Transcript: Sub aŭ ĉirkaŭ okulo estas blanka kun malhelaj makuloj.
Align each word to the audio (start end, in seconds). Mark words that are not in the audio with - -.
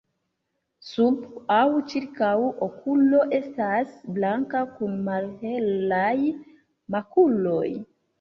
Sub 0.85 1.17
aŭ 1.55 1.65
ĉirkaŭ 1.91 2.31
okulo 2.67 3.19
estas 3.39 3.91
blanka 4.15 4.63
kun 4.79 4.95
malhelaj 5.11 6.15
makuloj. 6.97 7.69